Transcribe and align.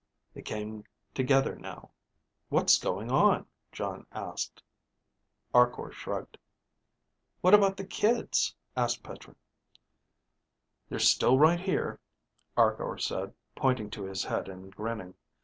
They 0.33 0.41
came 0.41 0.85
together 1.13 1.55
now. 1.55 1.91
"What's 2.49 2.79
going 2.79 3.11
on?" 3.11 3.45
Jon 3.71 4.07
asked. 4.11 4.63
Arkor 5.53 5.91
shrugged. 5.91 6.39
"What 7.41 7.53
about 7.53 7.77
the 7.77 7.85
kids?" 7.85 8.55
asked 8.75 9.03
Petra. 9.03 9.35
"They're 10.89 10.97
still 10.97 11.37
right 11.37 11.59
here," 11.59 11.99
Arkor 12.57 12.97
said, 12.97 13.35
pointing 13.53 13.91
to 13.91 14.03
his 14.05 14.23
head 14.23 14.49
and 14.49 14.75
grinning. 14.75 15.13